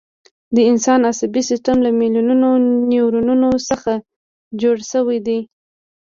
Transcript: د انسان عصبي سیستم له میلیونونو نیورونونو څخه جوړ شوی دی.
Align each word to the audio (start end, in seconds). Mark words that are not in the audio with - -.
د 0.55 0.57
انسان 0.69 0.99
عصبي 1.11 1.41
سیستم 1.49 1.77
له 1.85 1.89
میلیونونو 1.99 2.49
نیورونونو 2.91 3.49
څخه 3.69 3.91
جوړ 4.61 4.75
شوی 4.91 5.17
دی. 5.27 5.39